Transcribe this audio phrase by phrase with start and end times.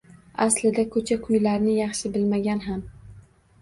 [0.45, 2.85] Aslida ko‘cha-ko‘ylarni yaxshi bilmagan ham.